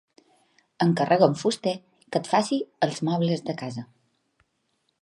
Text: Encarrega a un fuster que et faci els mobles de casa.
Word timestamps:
Encarrega 0.85 1.25
a 1.27 1.31
un 1.33 1.35
fuster 1.41 1.75
que 2.11 2.23
et 2.23 2.31
faci 2.33 2.59
els 2.89 2.99
mobles 3.11 3.47
de 3.51 3.57
casa. 3.63 3.87